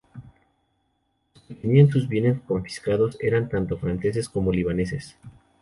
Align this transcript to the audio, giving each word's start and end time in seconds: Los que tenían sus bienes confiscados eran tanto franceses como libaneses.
Los 1.35 1.43
que 1.43 1.53
tenían 1.53 1.89
sus 1.91 2.07
bienes 2.07 2.41
confiscados 2.47 3.17
eran 3.19 3.49
tanto 3.49 3.77
franceses 3.77 4.29
como 4.29 4.51
libaneses. 4.51 5.15